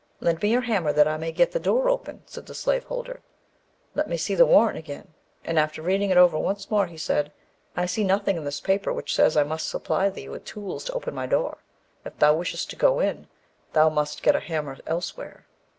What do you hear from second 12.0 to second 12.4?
if thou